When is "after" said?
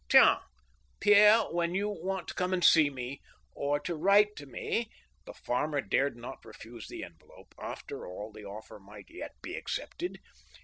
7.59-8.07